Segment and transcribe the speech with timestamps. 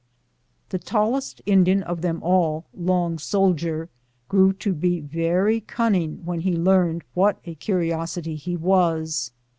[0.69, 3.87] The tallest Indian of them all, Long Soldier,
[4.29, 9.29] grew to be very cunning when he learned what a curiosity he was.